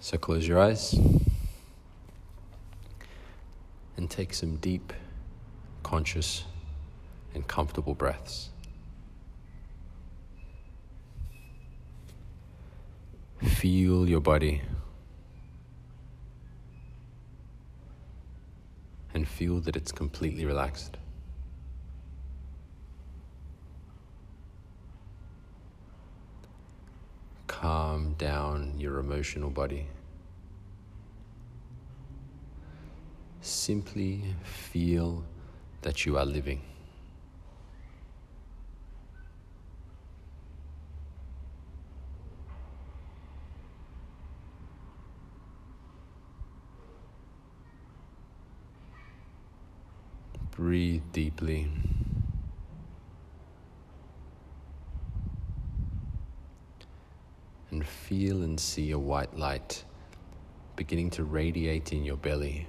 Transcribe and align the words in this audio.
So 0.00 0.16
close 0.16 0.46
your 0.46 0.60
eyes 0.60 0.94
and 3.96 4.08
take 4.08 4.32
some 4.32 4.56
deep, 4.56 4.92
conscious, 5.82 6.44
and 7.34 7.46
comfortable 7.46 7.94
breaths. 7.94 8.50
Feel 13.42 14.08
your 14.08 14.20
body 14.20 14.62
and 19.14 19.26
feel 19.26 19.58
that 19.60 19.74
it's 19.74 19.90
completely 19.90 20.44
relaxed. 20.44 20.97
Calm 27.60 28.14
down 28.18 28.72
your 28.78 29.00
emotional 29.00 29.50
body. 29.50 29.88
Simply 33.40 34.22
feel 34.44 35.24
that 35.82 36.06
you 36.06 36.16
are 36.16 36.24
living. 36.24 36.62
Breathe 50.52 51.02
deeply. 51.12 51.68
and 57.70 57.86
feel 58.18 58.42
and 58.42 58.58
see 58.58 58.90
a 58.90 58.98
white 58.98 59.38
light 59.38 59.84
beginning 60.74 61.08
to 61.08 61.22
radiate 61.22 61.92
in 61.92 62.04
your 62.04 62.16
belly. 62.16 62.66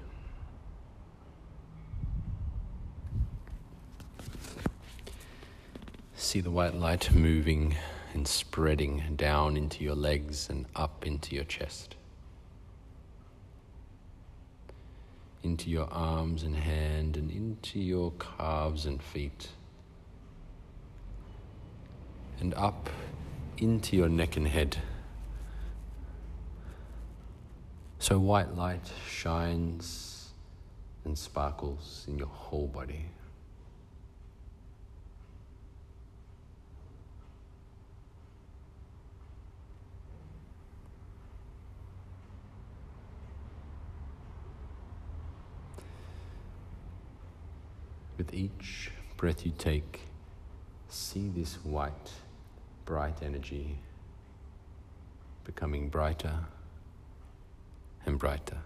See 6.14 6.40
the 6.40 6.52
white 6.52 6.76
light 6.76 7.12
moving 7.16 7.76
and 8.14 8.28
spreading 8.28 9.16
down 9.16 9.58
into 9.58 9.84
your 9.84 9.96
legs 9.96 10.50
and 10.52 10.68
up 10.76 11.08
into 11.08 11.34
your 11.34 11.46
chest, 11.46 11.96
into 15.42 15.72
your 15.72 15.92
arms 15.92 16.44
and 16.44 16.56
hand, 16.56 17.18
and 17.18 17.32
into 17.32 17.80
your 17.80 18.12
calves 18.20 18.86
and 18.86 19.02
feet, 19.02 19.50
and 22.40 22.54
up 22.54 22.88
into 23.58 23.98
your 23.98 24.10
neck 24.10 24.38
and 24.38 24.48
head. 24.48 24.78
So 28.02 28.18
white 28.18 28.56
light 28.56 28.90
shines 29.10 30.30
and 31.04 31.18
sparkles 31.18 32.06
in 32.08 32.18
your 32.18 32.28
whole 32.28 32.66
body. 32.66 33.06
With 48.18 48.34
each 48.34 48.92
breath 49.18 49.46
you 49.46 49.52
take, 49.58 50.02
see 50.88 51.28
this 51.28 51.56
white 51.66 52.14
bright 52.86 53.22
energy 53.22 53.78
becoming 55.44 55.90
brighter 55.90 56.46
and 58.10 58.20
brighter. 58.20 58.58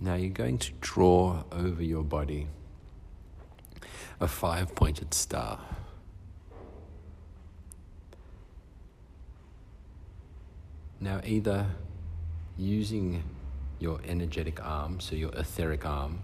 Now 0.00 0.14
you're 0.16 0.30
going 0.30 0.58
to 0.58 0.72
draw 0.80 1.44
over 1.52 1.82
your 1.82 2.02
body 2.02 2.48
a 4.20 4.26
five 4.26 4.74
pointed 4.74 5.14
star. 5.14 5.60
Now, 11.00 11.20
either 11.24 11.66
using 12.56 13.22
your 13.78 14.00
energetic 14.06 14.64
arm, 14.64 15.00
so 15.00 15.14
your 15.14 15.32
etheric 15.32 15.84
arm, 15.84 16.22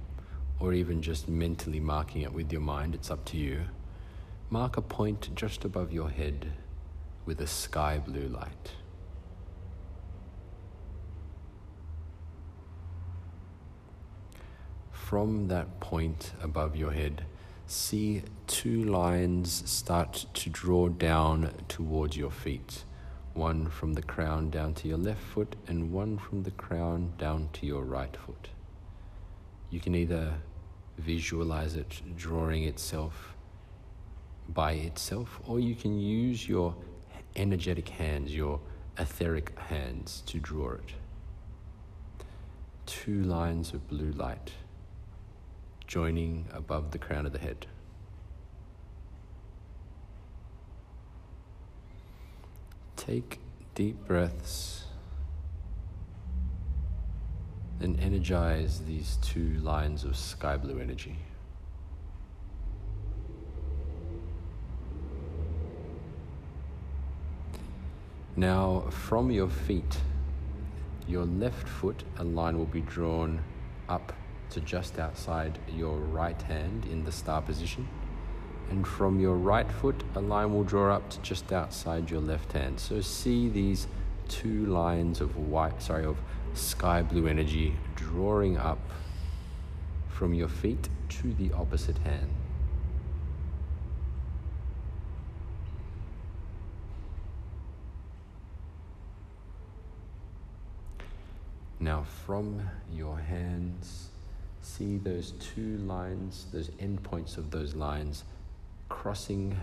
or 0.59 0.73
even 0.73 1.03
just 1.03 1.29
mentally 1.29 1.81
marking 1.81 2.23
it 2.23 2.33
with 2.33 2.53
your 2.53 2.61
mind, 2.61 2.95
it's 2.95 3.11
up 3.11 3.25
to 3.27 3.37
you. 3.37 3.63
Mark 4.49 4.77
a 4.77 4.83
point 4.83 5.31
just 5.35 5.65
above 5.65 5.93
your 5.93 6.11
head 6.11 6.53
with 7.25 7.41
a 7.41 7.47
sky 7.47 7.99
blue 7.99 8.29
light. 8.29 8.73
From 14.91 15.49
that 15.49 15.81
point 15.81 16.33
above 16.43 16.77
your 16.77 16.93
head, 16.93 17.25
see 17.67 18.23
two 18.47 18.85
lines 18.85 19.69
start 19.69 20.27
to 20.35 20.51
draw 20.51 20.89
down 20.89 21.53
towards 21.69 22.17
your 22.17 22.31
feet 22.31 22.85
one 23.35 23.69
from 23.69 23.95
the 23.95 24.03
crown 24.03 24.51
down 24.51 24.75
to 24.75 24.89
your 24.89 24.99
left 24.99 25.23
foot 25.23 25.57
and 25.67 25.93
one 25.93 26.19
from 26.19 26.43
the 26.43 26.51
crown 26.53 27.13
down 27.19 27.49
to 27.53 27.67
your 27.67 27.85
right 27.85 28.17
foot. 28.17 28.49
You 29.71 29.81
can 29.81 29.95
either 29.95 30.35
visualize 30.99 31.77
it 31.77 32.03
drawing 32.17 32.65
itself 32.65 33.35
by 34.49 34.73
itself, 34.73 35.41
or 35.47 35.61
you 35.61 35.75
can 35.75 35.99
use 35.99 36.49
your 36.49 36.75
energetic 37.37 37.89
hands, 37.89 38.35
your 38.35 38.61
etheric 38.99 39.57
hands, 39.59 40.23
to 40.27 40.39
draw 40.39 40.73
it. 40.73 40.93
Two 42.87 43.23
lines 43.23 43.73
of 43.73 43.87
blue 43.89 44.11
light 44.13 44.51
joining 45.87 46.47
above 46.53 46.91
the 46.91 46.99
crown 46.99 47.27
of 47.27 47.33
the 47.33 47.39
head. 47.39 47.67
Take 53.11 53.41
deep 53.75 54.07
breaths 54.07 54.85
and 57.81 57.99
energize 57.99 58.83
these 58.87 59.19
two 59.21 59.55
lines 59.55 60.05
of 60.05 60.17
sky 60.17 60.57
blue 60.57 60.79
energy. 60.79 61.19
Now, 68.37 68.85
from 68.91 69.33
your 69.33 69.49
feet, 69.49 69.97
your 71.09 71.25
left 71.25 71.67
foot, 71.67 72.05
a 72.19 72.23
line 72.23 72.57
will 72.57 72.67
be 72.67 72.83
drawn 72.83 73.43
up 73.89 74.13
to 74.51 74.61
just 74.61 75.01
outside 75.01 75.59
your 75.69 75.97
right 75.97 76.41
hand 76.43 76.85
in 76.85 77.03
the 77.03 77.11
star 77.11 77.43
position 77.43 77.89
and 78.71 78.87
from 78.87 79.19
your 79.19 79.35
right 79.35 79.71
foot, 79.71 80.03
a 80.15 80.21
line 80.21 80.55
will 80.55 80.65
draw 80.65 80.95
up 80.95 81.11
to 81.11 81.21
just 81.21 81.53
outside 81.53 82.09
your 82.09 82.21
left 82.21 82.53
hand. 82.53 82.79
So 82.79 83.01
see 83.01 83.49
these 83.49 83.89
two 84.29 84.67
lines 84.67 85.21
of 85.21 85.37
white, 85.37 85.83
sorry, 85.83 86.05
of 86.05 86.17
sky 86.55 87.03
blue 87.03 87.27
energy 87.27 87.75
drawing 87.97 88.57
up 88.57 88.79
from 90.09 90.35
your 90.35 90.49
feet 90.49 90.89
to 91.09 91.33
the 91.35 91.53
opposite 91.53 91.99
hand. 91.99 92.31
Now, 101.83 102.05
from 102.27 102.61
your 102.93 103.19
hands, 103.19 104.11
see 104.61 104.99
those 104.99 105.33
two 105.41 105.79
lines, 105.79 106.47
those 106.53 106.69
endpoints 106.73 107.39
of 107.39 107.51
those 107.51 107.75
lines 107.75 108.25
crossing 108.91 109.59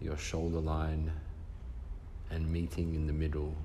your 0.00 0.16
shoulder 0.16 0.60
line 0.60 1.10
and 2.30 2.48
meeting 2.48 2.94
in 2.94 3.08
the 3.08 3.12
middle 3.12 3.56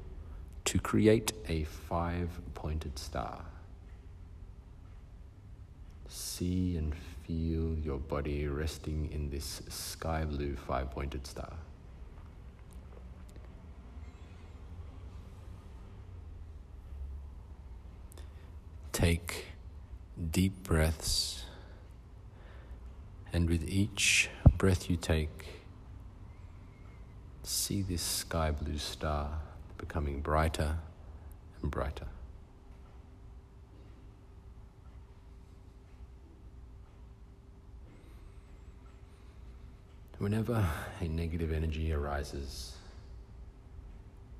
to 0.65 0.79
create 0.79 1.33
a 1.47 1.65
five 1.65 2.29
pointed 2.55 2.97
star. 2.97 3.45
See 6.07 6.77
and 6.77 6.95
feel 7.27 7.77
your 7.77 7.99
body 7.99 8.47
resting 8.47 9.09
in 9.11 9.29
this 9.29 9.61
sky 9.69 10.25
blue 10.25 10.55
five 10.55 10.89
pointed 10.89 11.27
star. 11.27 11.53
Take 18.91 19.45
deep 20.31 20.63
breaths, 20.63 21.43
and 23.33 23.49
with 23.49 23.67
each 23.67 24.29
breath 24.63 24.89
you 24.89 24.95
take, 24.95 25.45
see 27.43 27.81
this 27.81 28.01
sky 28.01 28.49
blue 28.49 28.77
star 28.77 29.29
becoming 29.77 30.21
brighter 30.21 30.77
and 31.61 31.69
brighter. 31.69 32.07
Whenever 40.19 40.65
a 41.01 41.07
negative 41.09 41.51
energy 41.51 41.91
arises 41.91 42.77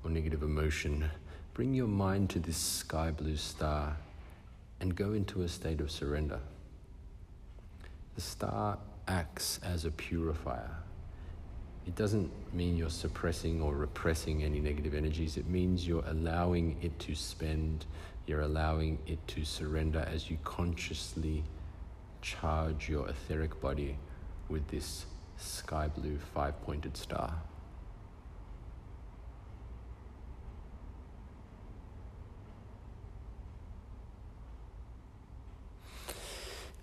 or 0.02 0.10
negative 0.10 0.42
emotion, 0.42 1.10
bring 1.52 1.74
your 1.74 1.86
mind 1.86 2.30
to 2.30 2.38
this 2.38 2.56
sky 2.56 3.10
blue 3.10 3.36
star 3.36 3.94
and 4.80 4.96
go 4.96 5.12
into 5.12 5.42
a 5.42 5.48
state 5.48 5.82
of 5.82 5.90
surrender. 5.90 6.40
The 8.14 8.22
star 8.22 8.78
acts 9.08 9.60
as 9.62 9.84
a 9.84 9.90
purifier. 9.90 10.70
It 11.86 11.96
doesn't 11.96 12.30
mean 12.54 12.76
you're 12.76 12.88
suppressing 12.88 13.60
or 13.60 13.74
repressing 13.74 14.42
any 14.42 14.60
negative 14.60 14.94
energies. 14.94 15.36
It 15.36 15.46
means 15.46 15.86
you're 15.86 16.04
allowing 16.06 16.78
it 16.80 16.98
to 17.00 17.14
spend, 17.14 17.84
you're 18.26 18.40
allowing 18.40 18.98
it 19.06 19.26
to 19.28 19.44
surrender 19.44 20.06
as 20.10 20.30
you 20.30 20.38
consciously 20.44 21.44
charge 22.22 22.88
your 22.88 23.06
etheric 23.08 23.60
body 23.60 23.98
with 24.48 24.66
this 24.68 25.04
sky 25.36 25.88
blue 25.88 26.18
five 26.32 26.60
pointed 26.62 26.96
star. 26.96 27.34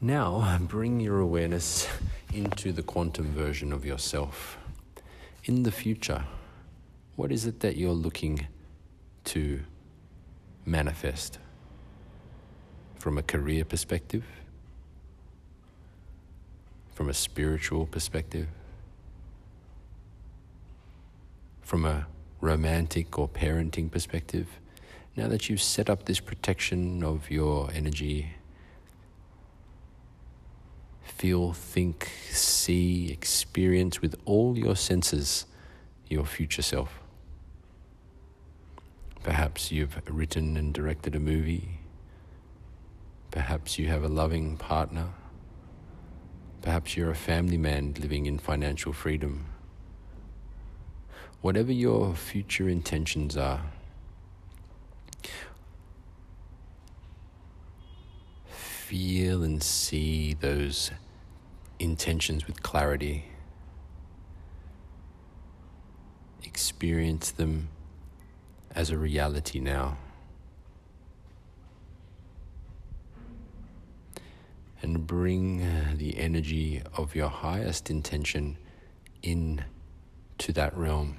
Now, 0.04 0.58
bring 0.62 1.00
your 1.00 1.20
awareness 1.20 1.88
into 2.34 2.72
the 2.72 2.84
quantum 2.84 3.32
version 3.34 3.72
of 3.74 3.86
yourself. 3.86 4.58
In 5.46 5.64
the 5.64 5.72
future, 5.72 6.24
what 7.16 7.32
is 7.32 7.46
it 7.46 7.60
that 7.62 7.76
you're 7.76 7.92
looking 7.92 8.48
to 9.26 9.62
manifest? 10.66 11.40
From 12.96 13.18
a 13.18 13.24
career 13.24 13.66
perspective? 13.66 14.24
From 16.94 17.10
a 17.10 17.14
spiritual 17.14 17.86
perspective? 17.86 18.48
From 21.62 21.86
a 21.86 22.08
romantic 22.40 23.18
or 23.18 23.28
parenting 23.28 23.92
perspective? 23.92 24.48
Now 25.16 25.28
that 25.28 25.50
you've 25.50 25.62
set 25.62 25.90
up 25.90 26.06
this 26.06 26.20
protection 26.20 27.04
of 27.04 27.30
your 27.30 27.70
energy 27.74 28.32
feel, 31.02 31.54
think, 31.54 32.12
see, 32.30 33.12
experience 33.12 34.02
with 34.02 34.16
all 34.26 34.58
your 34.58 34.76
senses 34.76 35.46
your 36.12 36.26
future 36.26 36.62
self. 36.62 37.00
Perhaps 39.24 39.72
you've 39.72 40.02
written 40.10 40.58
and 40.58 40.74
directed 40.74 41.16
a 41.16 41.20
movie. 41.20 41.80
Perhaps 43.30 43.80
you 43.80 43.88
have 43.88 44.04
a 44.04 44.10
loving 44.10 44.58
partner. 44.58 45.08
Perhaps 46.62 46.98
you're 46.98 47.12
a 47.12 47.16
family 47.16 47.58
man 47.58 47.96
living 48.00 48.26
in 48.26 48.38
financial 48.38 48.92
freedom. 48.92 49.46
Whatever 51.42 51.72
your 51.72 52.14
future 52.14 52.68
intentions 52.68 53.38
are, 53.38 53.62
feel 58.92 59.42
and 59.42 59.64
see 59.64 60.34
those 60.34 60.92
intentions 61.80 62.46
with 62.46 62.62
clarity. 62.62 63.24
Experience 66.44 67.32
them 67.32 67.70
as 68.76 68.90
a 68.90 68.98
reality 68.98 69.62
now. 69.62 69.98
And 74.82 75.08
bring 75.08 75.64
uh, 75.64 75.94
the 75.96 76.18
energy 76.18 76.82
of 76.98 77.16
your 77.16 77.30
highest 77.30 77.90
intention 77.90 78.58
in 79.24 79.64
to 80.40 80.52
that 80.52 80.76
realm. 80.76 81.16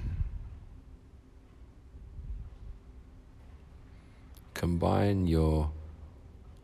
Combine 4.53 5.27
your 5.27 5.71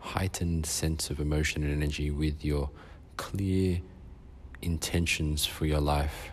heightened 0.09 0.65
sense 0.65 1.11
of 1.11 1.21
emotion 1.21 1.63
and 1.63 1.71
energy 1.71 2.11
with 2.11 2.43
your 2.43 2.71
clear 3.19 3.81
intentions 4.63 5.45
for 5.45 5.67
your 5.67 5.81
life. 5.81 6.31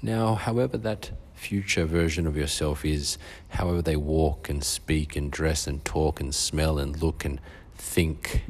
Now, 0.00 0.34
however 0.34 0.78
that 0.78 1.10
future 1.34 1.84
version 1.84 2.26
of 2.26 2.34
yourself 2.34 2.84
is, 2.84 3.18
however 3.50 3.82
they 3.82 3.96
walk 3.96 4.48
and 4.48 4.64
speak 4.64 5.16
and 5.16 5.30
dress 5.30 5.66
and 5.66 5.84
talk 5.84 6.18
and 6.18 6.34
smell 6.34 6.78
and 6.78 7.00
look 7.02 7.26
and 7.26 7.40
think, 7.74 8.44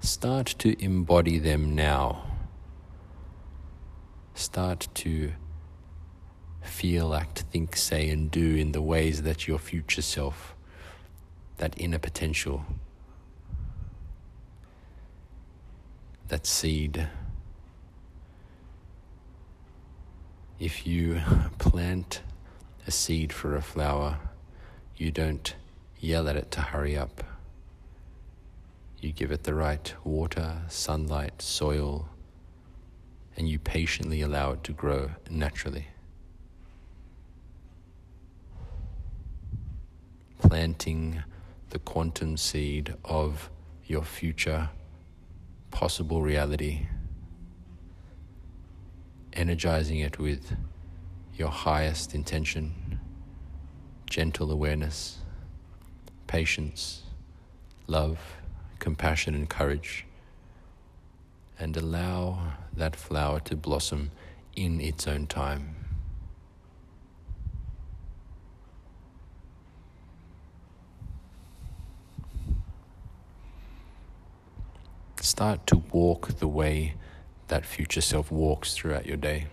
start 0.00 0.46
to 0.58 0.78
embody 0.82 1.38
them 1.38 1.74
now. 1.74 2.26
Start 4.34 4.88
to 4.94 5.32
feel, 6.62 7.14
act, 7.14 7.44
think, 7.50 7.76
say, 7.76 8.08
and 8.10 8.30
do 8.30 8.56
in 8.56 8.72
the 8.72 8.82
ways 8.82 9.22
that 9.22 9.46
your 9.46 9.58
future 9.58 10.02
self, 10.02 10.54
that 11.58 11.74
inner 11.76 11.98
potential, 11.98 12.64
that 16.28 16.46
seed, 16.46 17.08
if 20.58 20.86
you 20.86 21.20
plant 21.58 22.22
a 22.86 22.90
seed 22.90 23.32
for 23.32 23.56
a 23.56 23.62
flower, 23.62 24.18
you 24.96 25.10
don't 25.10 25.54
yell 25.98 26.28
at 26.28 26.36
it 26.36 26.50
to 26.52 26.60
hurry 26.60 26.96
up. 26.96 27.24
You 29.00 29.12
give 29.12 29.32
it 29.32 29.42
the 29.42 29.54
right 29.54 29.92
water, 30.04 30.62
sunlight, 30.68 31.42
soil, 31.42 32.08
and 33.36 33.48
you 33.48 33.58
patiently 33.58 34.22
allow 34.22 34.52
it 34.52 34.64
to 34.64 34.72
grow 34.72 35.10
naturally. 35.28 35.88
Planting 40.52 41.22
the 41.70 41.78
quantum 41.78 42.36
seed 42.36 42.94
of 43.06 43.48
your 43.86 44.02
future 44.02 44.68
possible 45.70 46.20
reality, 46.20 46.88
energizing 49.32 50.00
it 50.00 50.18
with 50.18 50.54
your 51.36 51.48
highest 51.48 52.14
intention, 52.14 53.00
gentle 54.04 54.52
awareness, 54.52 55.20
patience, 56.26 57.04
love, 57.86 58.18
compassion, 58.78 59.34
and 59.34 59.48
courage, 59.48 60.04
and 61.58 61.78
allow 61.78 62.52
that 62.76 62.94
flower 62.94 63.40
to 63.40 63.56
blossom 63.56 64.10
in 64.54 64.82
its 64.82 65.08
own 65.08 65.26
time. 65.26 65.81
Start 75.34 75.66
to 75.68 75.76
walk 75.92 76.28
the 76.40 76.46
way 76.46 76.92
that 77.48 77.64
future 77.64 78.02
self 78.02 78.30
walks 78.30 78.74
throughout 78.74 79.06
your 79.06 79.16
day. 79.16 79.46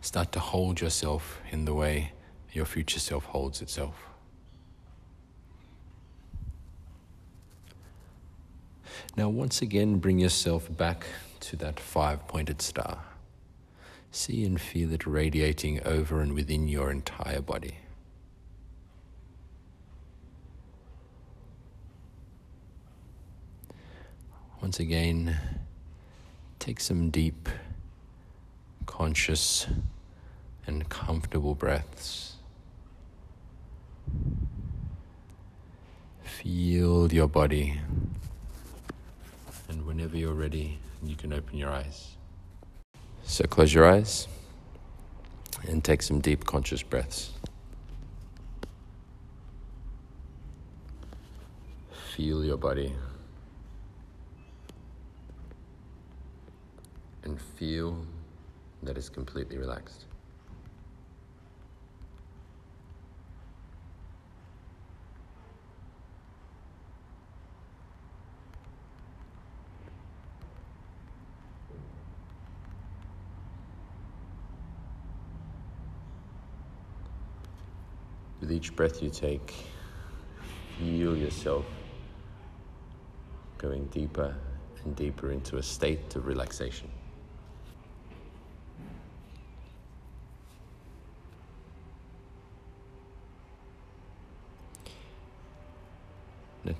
Start 0.00 0.32
to 0.32 0.40
hold 0.40 0.80
yourself 0.80 1.40
in 1.52 1.64
the 1.64 1.72
way 1.72 2.10
your 2.52 2.64
future 2.64 2.98
self 2.98 3.26
holds 3.26 3.62
itself. 3.62 3.94
Now, 9.16 9.28
once 9.28 9.62
again, 9.62 9.98
bring 9.98 10.18
yourself 10.18 10.68
back 10.76 11.06
to 11.38 11.54
that 11.58 11.78
five 11.78 12.26
pointed 12.26 12.60
star. 12.60 13.04
See 14.10 14.44
and 14.44 14.60
feel 14.60 14.92
it 14.92 15.06
radiating 15.06 15.80
over 15.86 16.20
and 16.20 16.32
within 16.34 16.66
your 16.66 16.90
entire 16.90 17.40
body. 17.40 17.83
Once 24.64 24.80
again, 24.80 25.36
take 26.58 26.80
some 26.80 27.10
deep, 27.10 27.50
conscious, 28.86 29.66
and 30.66 30.88
comfortable 30.88 31.54
breaths. 31.54 32.36
Feel 36.22 37.12
your 37.12 37.28
body. 37.28 37.78
And 39.68 39.84
whenever 39.84 40.16
you're 40.16 40.32
ready, 40.32 40.78
you 41.04 41.14
can 41.14 41.34
open 41.34 41.58
your 41.58 41.68
eyes. 41.68 42.16
So 43.22 43.44
close 43.44 43.74
your 43.74 43.84
eyes 43.84 44.28
and 45.68 45.84
take 45.84 46.00
some 46.00 46.20
deep, 46.20 46.46
conscious 46.46 46.82
breaths. 46.82 47.32
Feel 52.16 52.42
your 52.42 52.56
body. 52.56 52.94
and 57.24 57.40
feel 57.40 58.06
that 58.82 58.96
it's 58.96 59.08
completely 59.08 59.56
relaxed. 59.56 60.04
With 78.40 78.52
each 78.52 78.76
breath 78.76 79.02
you 79.02 79.08
take, 79.08 79.54
feel 80.78 81.16
yourself 81.16 81.64
going 83.56 83.86
deeper 83.86 84.34
and 84.84 84.94
deeper 84.94 85.32
into 85.32 85.56
a 85.56 85.62
state 85.62 86.14
of 86.14 86.26
relaxation. 86.26 86.90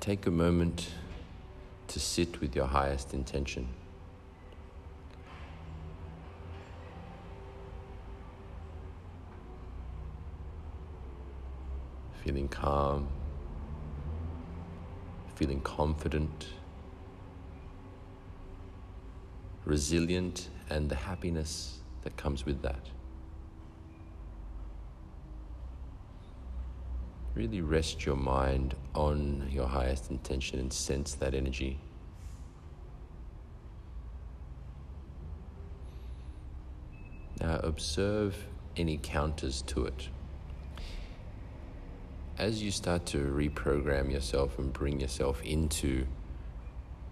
Take 0.05 0.27
a 0.27 0.31
moment 0.31 0.91
to 1.87 1.99
sit 1.99 2.39
with 2.39 2.55
your 2.55 2.67
highest 2.67 3.15
intention. 3.15 3.67
Feeling 12.23 12.47
calm, 12.47 13.07
feeling 15.33 15.59
confident, 15.61 16.49
resilient, 19.65 20.49
and 20.69 20.87
the 20.87 20.95
happiness 20.95 21.79
that 22.03 22.15
comes 22.15 22.45
with 22.45 22.61
that. 22.61 22.91
Really 27.35 27.59
rest 27.59 28.05
your 28.05 28.15
mind 28.15 28.75
on 28.93 29.49
your 29.51 29.67
highest 29.67 30.09
intention 30.09 30.57
and 30.57 30.71
sense 30.71 31.15
that 31.15 31.33
energy. 31.35 31.79
Now 37.41 37.57
observe 37.57 38.37
any 38.77 38.97
counters 39.01 39.61
to 39.63 39.85
it. 39.85 40.09
As 42.37 42.63
you 42.63 42.71
start 42.71 43.05
to 43.07 43.17
reprogram 43.17 44.11
yourself 44.11 44.57
and 44.57 44.71
bring 44.71 45.01
yourself 45.01 45.41
into 45.43 46.05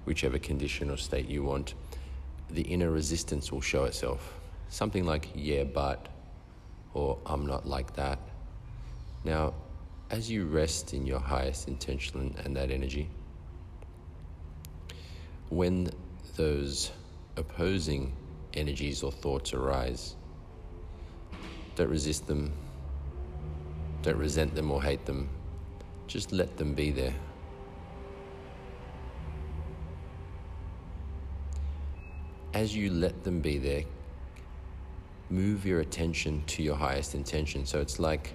whichever 0.06 0.40
condition 0.40 0.90
or 0.90 0.98
state 0.98 1.28
you 1.28 1.44
want, 1.44 1.74
the 2.50 2.62
inner 2.64 2.92
resistance 2.92 3.52
will 3.52 3.62
show 3.62 3.84
itself. 3.86 4.40
Something 4.70 5.06
like, 5.06 5.30
yeah, 5.36 5.64
but, 5.64 6.08
or 6.94 7.20
I'm 7.26 7.46
not 7.46 7.68
like 7.68 7.96
that. 7.96 8.20
Now, 9.24 9.54
as 10.10 10.30
you 10.30 10.46
rest 10.46 10.94
in 10.94 11.06
your 11.06 11.20
highest 11.20 11.68
intention 11.68 12.36
and 12.44 12.56
that 12.56 12.72
energy, 12.72 13.10
when 15.50 15.90
those 16.36 16.92
opposing 17.38 18.14
energies 18.54 19.04
or 19.04 19.12
thoughts 19.12 19.54
arise, 19.54 20.16
don't 21.76 21.90
resist 21.90 22.28
them, 22.28 22.52
don't 24.02 24.18
resent 24.18 24.54
them 24.56 24.72
or 24.72 24.82
hate 24.82 25.06
them, 25.06 25.30
just 26.08 26.32
let 26.32 26.58
them 26.58 26.74
be 26.74 26.92
there. 26.92 27.14
As 32.54 32.76
you 32.76 32.92
let 32.92 33.24
them 33.24 33.42
be 33.42 33.58
there, 33.58 33.84
move 35.32 35.66
your 35.66 35.80
attention 35.80 36.44
to 36.46 36.62
your 36.62 36.76
highest 36.76 37.16
intention. 37.16 37.66
So 37.66 37.82
it's 37.82 37.98
like 37.98 38.34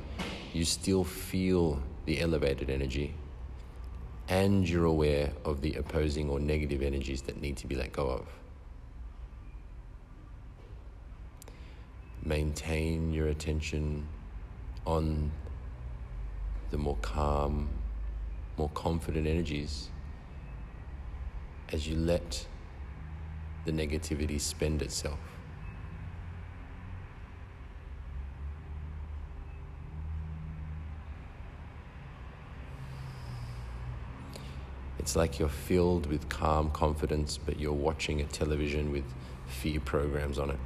you 0.52 0.64
still 0.64 1.04
feel 1.04 1.82
the 2.06 2.20
elevated 2.20 2.70
energy 2.70 3.14
and 4.28 4.68
you're 4.68 4.84
aware 4.84 5.32
of 5.44 5.60
the 5.62 5.74
opposing 5.74 6.28
or 6.28 6.38
negative 6.38 6.82
energies 6.82 7.22
that 7.22 7.40
need 7.40 7.56
to 7.56 7.66
be 7.66 7.74
let 7.74 7.92
go 7.92 8.08
of. 8.08 8.26
Maintain 12.22 13.12
your 13.12 13.28
attention 13.28 14.06
on 14.86 15.30
the 16.70 16.76
more 16.76 16.98
calm, 17.00 17.68
more 18.58 18.70
confident 18.74 19.26
energies 19.26 19.88
as 21.72 21.86
you 21.86 21.96
let 21.96 22.46
the 23.64 23.72
negativity 23.72 24.40
spend 24.40 24.82
itself. 24.82 25.27
It's 35.08 35.16
like 35.16 35.38
you're 35.38 35.48
filled 35.48 36.04
with 36.04 36.28
calm 36.28 36.70
confidence, 36.70 37.38
but 37.38 37.58
you're 37.58 37.72
watching 37.72 38.20
a 38.20 38.24
television 38.24 38.92
with 38.92 39.06
fear 39.46 39.80
programs 39.80 40.38
on 40.38 40.50
it. 40.50 40.58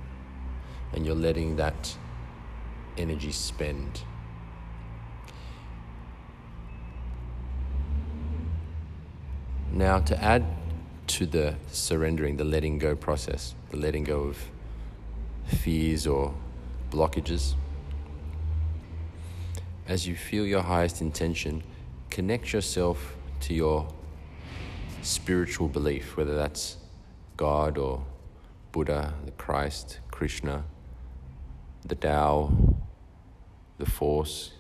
And 0.93 1.07
you're 1.07 1.15
letting 1.15 1.55
that 1.59 1.97
energy 2.99 3.31
spend. 3.31 4.01
Now, 9.71 10.01
to 10.01 10.21
add 10.21 10.45
to 11.07 11.25
the 11.25 11.55
surrendering, 11.71 12.37
the 12.37 12.43
letting 12.43 12.81
go 12.81 12.97
process, 12.97 13.55
the 13.71 13.77
letting 13.77 14.03
go 14.03 14.23
of 14.23 14.51
fears 15.47 16.05
or 16.05 16.35
blockages, 16.91 17.55
as 19.87 20.09
you 20.09 20.17
feel 20.17 20.45
your 20.45 20.63
highest 20.63 21.01
intention, 21.01 21.63
connect 22.11 22.53
yourself 22.53 23.15
to 23.39 23.55
your 23.55 23.87
spiritual 25.02 25.68
belief, 25.68 26.16
whether 26.16 26.35
that's 26.35 26.76
God 27.37 27.76
or 27.76 28.04
Buddha, 28.71 29.14
the 29.25 29.32
Christ, 29.32 29.99
Krishna, 30.11 30.64
the 31.85 31.94
Tao, 31.94 32.52
the 33.78 33.87
Force, 33.87 34.52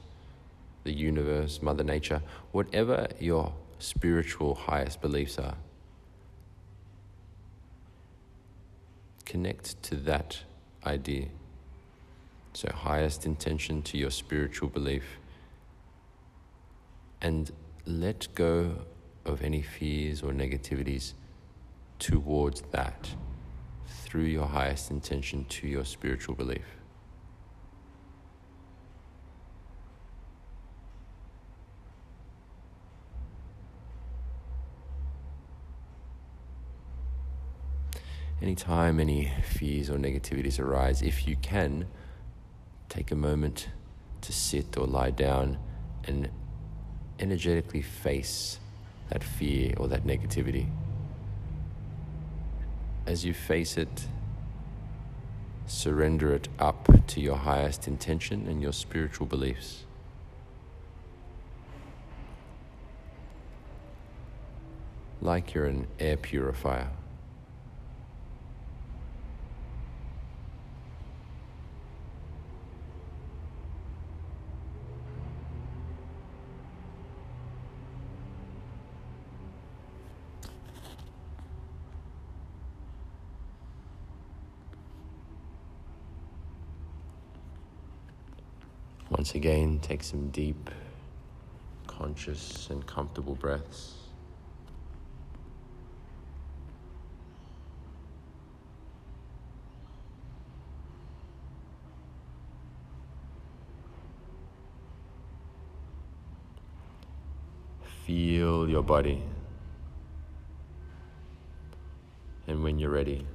the 0.84 0.92
universe, 0.92 1.62
Mother 1.62 1.84
Nature, 1.84 2.22
whatever 2.50 3.06
your 3.18 3.54
spiritual 3.78 4.54
highest 4.54 5.00
beliefs 5.00 5.38
are. 5.38 5.56
Connect 9.24 9.80
to 9.84 9.94
that 9.96 10.40
idea. 10.84 11.28
So, 12.52 12.68
highest 12.74 13.24
intention 13.24 13.80
to 13.82 13.96
your 13.96 14.10
spiritual 14.10 14.68
belief. 14.68 15.04
And 17.22 17.50
let 17.86 18.28
go 18.34 18.74
of 19.24 19.42
any 19.42 19.62
fears 19.62 20.22
or 20.22 20.32
negativities 20.32 21.12
towards 21.98 22.62
that 22.72 23.14
through 23.86 24.24
your 24.24 24.46
highest 24.46 24.90
intention 24.90 25.44
to 25.46 25.68
your 25.68 25.84
spiritual 25.84 26.34
belief. 26.34 26.64
Anytime 38.42 38.98
any 38.98 39.32
fears 39.44 39.88
or 39.88 39.98
negativities 39.98 40.58
arise, 40.58 41.00
if 41.00 41.28
you 41.28 41.36
can, 41.36 41.86
take 42.88 43.12
a 43.12 43.14
moment 43.14 43.68
to 44.20 44.32
sit 44.32 44.76
or 44.76 44.84
lie 44.84 45.12
down 45.12 45.58
and 46.04 46.28
energetically 47.20 47.82
face 47.82 48.58
that 49.12 49.22
fear 49.22 49.74
or 49.76 49.88
that 49.88 50.04
negativity. 50.06 50.66
As 53.06 53.26
you 53.26 53.34
face 53.34 53.76
it, 53.76 54.06
surrender 55.66 56.32
it 56.32 56.48
up 56.58 56.88
to 57.08 57.20
your 57.20 57.36
highest 57.36 57.86
intention 57.86 58.46
and 58.48 58.62
your 58.62 58.72
spiritual 58.72 59.26
beliefs. 59.26 59.84
Like 65.20 65.52
you're 65.52 65.66
an 65.66 65.88
air 66.00 66.16
purifier. 66.16 66.88
Once 89.12 89.34
again, 89.34 89.78
take 89.82 90.02
some 90.02 90.30
deep, 90.30 90.70
conscious, 91.86 92.70
and 92.70 92.86
comfortable 92.86 93.34
breaths. 93.34 93.96
Feel 108.06 108.66
your 108.66 108.82
body. 108.82 109.22
And 112.48 112.64
when 112.64 112.78
you're 112.78 112.88
ready, 112.88 113.26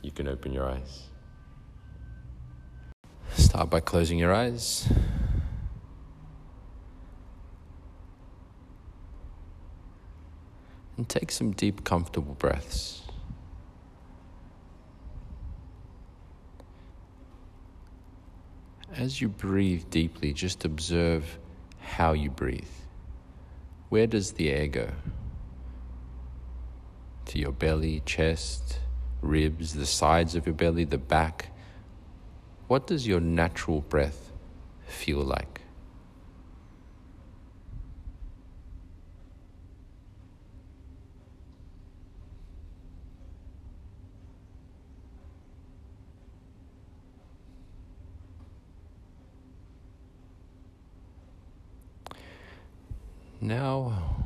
you 0.00 0.10
can 0.10 0.28
open 0.28 0.54
your 0.54 0.66
eyes. 0.66 1.13
Start 3.54 3.70
by 3.70 3.78
closing 3.78 4.18
your 4.18 4.34
eyes. 4.34 4.92
And 10.96 11.08
take 11.08 11.30
some 11.30 11.52
deep, 11.52 11.84
comfortable 11.84 12.34
breaths. 12.34 13.02
As 18.92 19.20
you 19.20 19.28
breathe 19.28 19.84
deeply, 19.88 20.32
just 20.32 20.64
observe 20.64 21.38
how 21.78 22.12
you 22.12 22.30
breathe. 22.30 22.64
Where 23.88 24.08
does 24.08 24.32
the 24.32 24.50
air 24.50 24.66
go? 24.66 24.90
To 27.26 27.38
your 27.38 27.52
belly, 27.52 28.02
chest, 28.04 28.80
ribs, 29.22 29.74
the 29.74 29.86
sides 29.86 30.34
of 30.34 30.44
your 30.44 30.56
belly, 30.56 30.82
the 30.82 30.98
back 30.98 31.53
what 32.66 32.86
does 32.86 33.06
your 33.06 33.20
natural 33.20 33.82
breath 33.82 34.32
feel 34.86 35.20
like? 35.20 35.60
Now, 53.40 54.24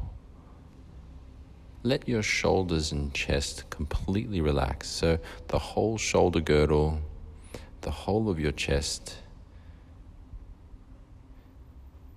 let 1.83 2.09
your 2.09 2.23
shoulders 2.23 2.92
and 2.92 3.12
chest 3.12 3.68
completely 3.68 4.40
relax. 4.40 4.88
So, 4.88 5.18
the 5.49 5.59
whole 5.59 5.99
shoulder 5.99 6.38
girdle, 6.38 7.00
the 7.82 7.90
whole 7.90 8.28
of 8.28 8.38
your 8.38 8.52
chest 8.52 9.16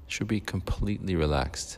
should 0.08 0.28
be 0.28 0.40
completely 0.40 1.16
relaxed. 1.16 1.78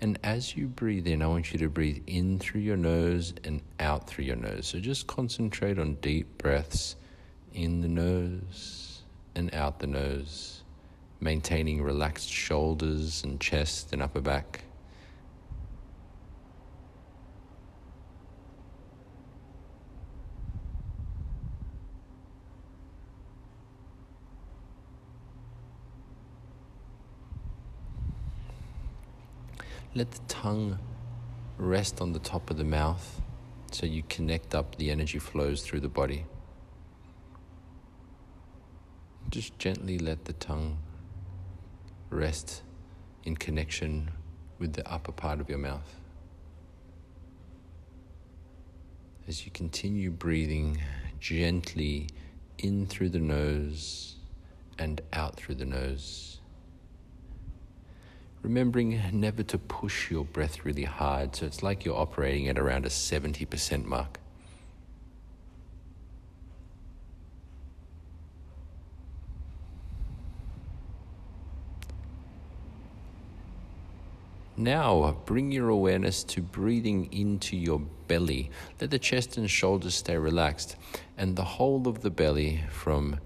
And 0.00 0.18
as 0.22 0.56
you 0.56 0.66
breathe 0.66 1.06
in, 1.06 1.22
I 1.22 1.26
want 1.26 1.52
you 1.52 1.58
to 1.58 1.68
breathe 1.68 2.02
in 2.06 2.38
through 2.38 2.62
your 2.62 2.76
nose 2.76 3.34
and 3.44 3.60
out 3.80 4.08
through 4.08 4.24
your 4.24 4.36
nose. 4.36 4.66
So, 4.66 4.78
just 4.78 5.06
concentrate 5.06 5.78
on 5.78 5.94
deep 5.96 6.38
breaths 6.38 6.96
in 7.52 7.80
the 7.80 7.88
nose 7.88 9.02
and 9.34 9.52
out 9.54 9.80
the 9.80 9.86
nose 9.86 10.62
maintaining 11.20 11.82
relaxed 11.82 12.28
shoulders 12.28 13.24
and 13.24 13.40
chest 13.40 13.92
and 13.92 14.02
upper 14.02 14.20
back. 14.20 14.62
Let 29.96 30.10
the 30.10 30.20
tongue 30.26 30.80
rest 31.56 32.00
on 32.00 32.12
the 32.12 32.18
top 32.18 32.50
of 32.50 32.56
the 32.56 32.64
mouth 32.64 33.20
so 33.70 33.86
you 33.86 34.02
connect 34.08 34.52
up 34.52 34.74
the 34.74 34.90
energy 34.90 35.20
flows 35.20 35.62
through 35.62 35.80
the 35.80 35.88
body. 35.88 36.26
Just 39.30 39.56
gently 39.56 39.98
let 39.98 40.24
the 40.24 40.32
tongue 40.32 40.78
rest 42.10 42.62
in 43.22 43.36
connection 43.36 44.10
with 44.58 44.72
the 44.72 44.88
upper 44.90 45.12
part 45.12 45.40
of 45.40 45.48
your 45.48 45.58
mouth. 45.58 46.00
As 49.28 49.44
you 49.44 49.52
continue 49.52 50.10
breathing 50.10 50.82
gently 51.20 52.08
in 52.58 52.86
through 52.86 53.10
the 53.10 53.20
nose 53.20 54.16
and 54.76 55.00
out 55.12 55.36
through 55.36 55.54
the 55.54 55.64
nose. 55.64 56.40
Remembering 58.44 59.00
never 59.10 59.42
to 59.42 59.56
push 59.56 60.10
your 60.10 60.26
breath 60.26 60.66
really 60.66 60.84
hard, 60.84 61.34
so 61.34 61.46
it's 61.46 61.62
like 61.62 61.86
you're 61.86 61.96
operating 61.96 62.46
at 62.46 62.58
around 62.58 62.84
a 62.84 62.90
70% 62.90 63.86
mark. 63.86 64.20
Now, 74.58 75.16
bring 75.24 75.50
your 75.50 75.70
awareness 75.70 76.22
to 76.24 76.42
breathing 76.42 77.10
into 77.14 77.56
your 77.56 77.80
belly. 78.08 78.50
Let 78.78 78.90
the 78.90 78.98
chest 78.98 79.38
and 79.38 79.50
shoulders 79.50 79.94
stay 79.94 80.18
relaxed, 80.18 80.76
and 81.16 81.34
the 81.34 81.44
whole 81.44 81.88
of 81.88 82.02
the 82.02 82.10
belly 82.10 82.62
from 82.70 83.20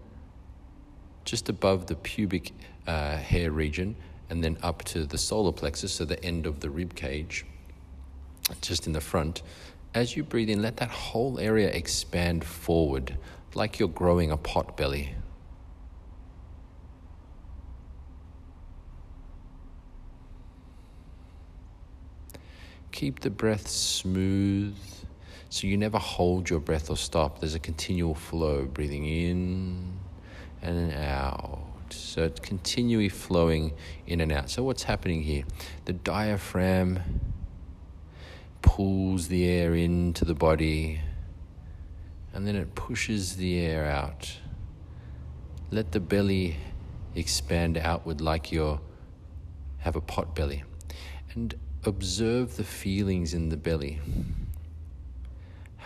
just 1.25 1.49
above 1.49 1.87
the 1.89 1.97
pubic 1.97 2.53
uh, 2.87 3.17
hair 3.17 3.51
region 3.51 3.97
and 4.31 4.43
then 4.43 4.59
up 4.63 4.85
to 4.85 5.05
the 5.05 5.19
solar 5.19 5.53
plexus, 5.53 5.95
so 5.95 6.05
the 6.05 6.23
end 6.25 6.47
of 6.47 6.61
the 6.61 6.71
rib 6.71 6.95
cage, 6.95 7.47
just 8.61 8.87
in 8.87 8.93
the 8.93 9.01
front. 9.01 9.43
As 9.95 10.17
you 10.17 10.23
breathe 10.23 10.51
in, 10.51 10.63
let 10.63 10.77
that 10.79 10.91
whole 10.91 11.39
area 11.39 11.69
expand 11.69 12.45
forward 12.45 13.17
like 13.55 13.79
you're 13.79 13.89
growing 13.89 14.31
a 14.31 14.37
pot 14.37 14.77
belly. 14.77 15.15
Keep 22.93 23.21
the 23.21 23.31
breath 23.31 23.69
smooth 23.69 24.77
so 25.51 25.67
you 25.67 25.77
never 25.77 25.99
hold 25.99 26.51
your 26.51 26.61
breath 26.61 26.91
or 26.91 26.97
stop. 26.97 27.41
There's 27.41 27.55
a 27.55 27.61
continual 27.61 28.15
flow, 28.15 28.67
breathing 28.67 29.07
in 29.07 29.99
and 30.63 30.93
out. 30.93 31.68
So 31.93 32.25
it's 32.25 32.41
continually 32.41 33.09
flowing 33.09 33.73
in 34.07 34.21
and 34.21 34.33
out. 34.33 34.51
So, 34.51 34.63
what's 34.63 34.85
happening 34.85 35.23
here? 35.23 35.45
The 35.85 35.93
diaphragm 35.93 37.01
pulls 38.63 39.29
the 39.29 39.49
air 39.49 39.75
into 39.75 40.25
the 40.25 40.35
body 40.35 41.01
and 42.33 42.47
then 42.47 42.57
it 42.57 42.75
pushes 42.75 43.37
the 43.37 43.59
air 43.61 43.87
out. 43.87 44.39
Let 45.71 45.93
the 45.93 46.01
belly 46.01 46.57
expand 47.15 47.77
outward 47.77 48.21
like 48.21 48.53
you 48.53 48.81
have 49.79 49.97
a 49.97 50.01
pot 50.01 50.35
belly. 50.35 50.65
And 51.35 51.55
observe 51.85 52.57
the 52.57 52.65
feelings 52.65 53.35
in 53.35 53.49
the 53.49 53.57
belly. 53.57 54.01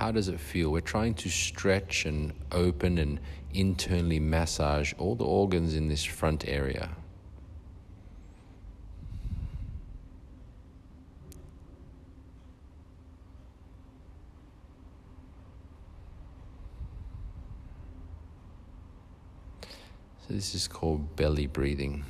How 0.03 0.11
does 0.11 0.27
it 0.27 0.41
feel? 0.41 0.73
We're 0.73 0.81
trying 0.81 1.15
to 1.15 1.29
stretch 1.29 2.07
and 2.07 2.33
open 2.51 2.99
and 2.99 3.21
internally 3.55 4.19
massage 4.19 4.93
all 4.99 5.15
the 5.15 5.23
organs 5.23 5.77
in 5.77 5.87
this 5.87 6.03
front 6.03 6.45
area. 6.49 6.91
So, 20.27 20.35
this 20.35 20.57
is 20.57 20.67
called 20.67 21.15
belly 21.15 21.47
breathing. 21.47 22.05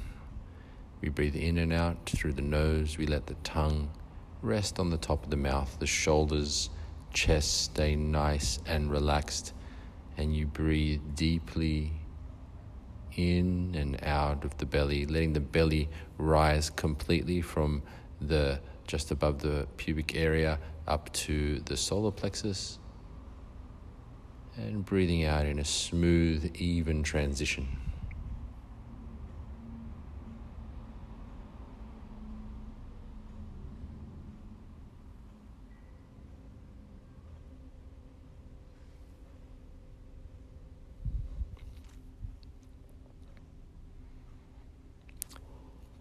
We 1.02 1.11
breathe 1.11 1.37
in 1.37 1.59
and 1.59 1.74
out 1.74 2.07
through 2.07 2.33
the 2.33 2.40
nose. 2.40 2.96
We 2.96 3.05
let 3.05 3.26
the 3.26 3.37
tongue 3.44 3.90
rest 4.40 4.78
on 4.78 4.88
the 4.88 4.96
top 4.96 5.24
of 5.24 5.28
the 5.28 5.37
mouth. 5.37 5.76
The 5.78 5.87
shoulders, 5.87 6.70
chest 7.12 7.62
stay 7.62 7.96
nice 7.96 8.59
and 8.66 8.90
relaxed. 8.90 9.53
And 10.16 10.35
you 10.35 10.46
breathe 10.46 11.01
deeply 11.14 11.92
in 13.16 13.75
and 13.75 14.03
out 14.05 14.44
of 14.44 14.57
the 14.59 14.66
belly, 14.66 15.07
letting 15.07 15.33
the 15.33 15.40
belly 15.40 15.88
rise 16.18 16.70
completely 16.70 17.40
from 17.40 17.83
the 18.20 18.61
just 18.87 19.11
above 19.11 19.40
the 19.40 19.66
pubic 19.77 20.14
area 20.16 20.59
up 20.87 21.12
to 21.12 21.61
the 21.61 21.77
solar 21.77 22.11
plexus. 22.11 22.79
And 24.57 24.85
breathing 24.85 25.25
out 25.25 25.46
in 25.46 25.59
a 25.59 25.64
smooth, 25.64 26.55
even 26.57 27.03
transition. 27.03 27.82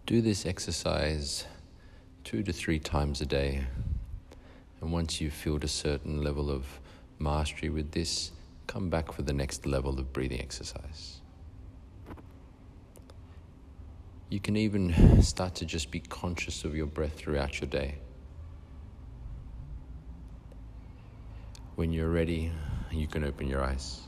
Do 0.06 0.22
this 0.22 0.46
exercise 0.46 1.46
two 2.24 2.44
to 2.44 2.52
three 2.52 2.80
times 2.80 3.22
a 3.22 3.26
day. 3.26 3.66
And 4.82 4.92
once 4.92 5.22
you've 5.22 5.34
filled 5.34 5.64
a 5.64 5.68
certain 5.68 6.24
level 6.24 6.50
of 6.50 6.66
mastery 7.20 7.70
with 7.70 7.92
this, 7.92 8.32
come 8.68 8.90
back 8.90 9.12
for 9.12 9.22
the 9.22 9.34
next 9.34 9.66
level 9.66 10.00
of 10.00 10.12
breathing 10.12 10.40
exercise. 10.40 11.22
You 14.30 14.40
can 14.40 14.56
even 14.56 15.22
start 15.22 15.56
to 15.56 15.66
just 15.66 15.92
be 15.92 16.00
conscious 16.00 16.64
of 16.64 16.76
your 16.76 16.88
breath 16.88 17.14
throughout 17.14 17.62
your 17.62 17.70
day. 17.70 17.96
When 21.76 21.92
you're 21.94 22.10
ready, 22.10 22.52
you 22.92 23.08
can 23.08 23.24
open 23.24 23.48
your 23.48 23.64
eyes. 23.64 24.02